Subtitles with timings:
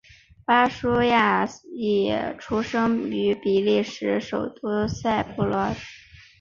[0.45, 2.09] 巴舒亚伊
[2.39, 5.75] 出生于比利时首都布鲁塞尔。